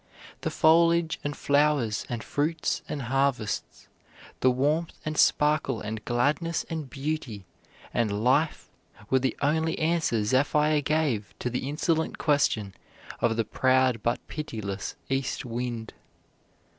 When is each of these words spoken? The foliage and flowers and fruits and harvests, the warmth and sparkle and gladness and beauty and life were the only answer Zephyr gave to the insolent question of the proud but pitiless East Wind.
The 0.41 0.49
foliage 0.49 1.19
and 1.23 1.37
flowers 1.37 2.07
and 2.09 2.23
fruits 2.23 2.81
and 2.89 3.03
harvests, 3.03 3.87
the 4.39 4.49
warmth 4.49 4.97
and 5.05 5.15
sparkle 5.15 5.79
and 5.79 6.03
gladness 6.05 6.63
and 6.71 6.89
beauty 6.89 7.45
and 7.93 8.23
life 8.23 8.71
were 9.11 9.19
the 9.19 9.37
only 9.43 9.77
answer 9.77 10.23
Zephyr 10.23 10.81
gave 10.81 11.35
to 11.37 11.51
the 11.51 11.69
insolent 11.69 12.17
question 12.17 12.73
of 13.19 13.37
the 13.37 13.45
proud 13.45 14.01
but 14.01 14.25
pitiless 14.27 14.95
East 15.07 15.45
Wind. 15.45 15.93